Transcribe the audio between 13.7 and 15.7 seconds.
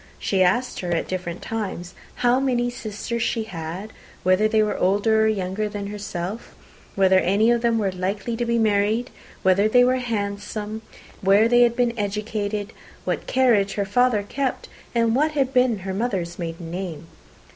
her father kept, and what had